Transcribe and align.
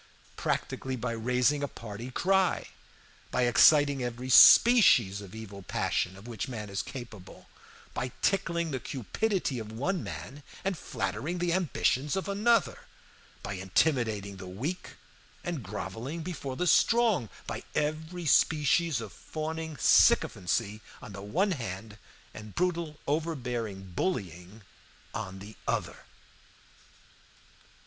Practically, 0.35 0.95
by 0.95 1.11
raising 1.11 1.61
a 1.61 1.67
party 1.67 2.09
cry; 2.09 2.69
by 3.29 3.43
exciting 3.43 4.01
every 4.01 4.31
species 4.31 5.21
of 5.21 5.35
evil 5.35 5.61
passion 5.61 6.17
of 6.17 6.27
which 6.27 6.47
man 6.47 6.71
is 6.71 6.81
capable; 6.81 7.45
by 7.93 8.11
tickling 8.23 8.71
the 8.71 8.79
cupidity 8.79 9.59
of 9.59 9.71
one 9.71 10.01
man 10.03 10.41
and 10.65 10.75
flattering 10.75 11.37
the 11.37 11.53
ambitions 11.53 12.15
of 12.15 12.27
another; 12.27 12.87
by 13.43 13.53
intimidating 13.53 14.37
the 14.37 14.47
weak, 14.47 14.95
and 15.43 15.61
groveling 15.61 16.23
before 16.23 16.55
the 16.55 16.65
strong; 16.65 17.29
by 17.45 17.61
every 17.75 18.25
species 18.25 19.01
of 19.01 19.13
fawning 19.13 19.77
sycophancy 19.77 20.81
on 20.99 21.13
the 21.13 21.21
one 21.21 21.51
hand, 21.51 21.99
and 22.33 22.55
brutal 22.55 22.97
overbearing 23.05 23.91
bullying 23.91 24.63
on 25.13 25.37
the 25.37 25.55
other. 25.67 26.05